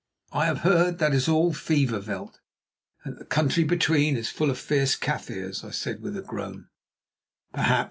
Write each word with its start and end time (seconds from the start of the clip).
"I 0.31 0.45
have 0.47 0.61
heard 0.61 0.97
that 0.97 1.13
is 1.13 1.27
all 1.27 1.53
fever 1.53 1.99
veld, 1.99 2.39
and 3.03 3.13
that 3.13 3.19
the 3.19 3.25
country 3.25 3.63
between 3.63 4.17
is 4.17 4.31
full 4.31 4.49
of 4.49 4.57
fierce 4.57 4.95
Kaffirs," 4.95 5.63
I 5.63 5.69
said 5.69 6.01
with 6.01 6.17
a 6.17 6.23
groan. 6.23 6.69
"Perhaps. 7.53 7.79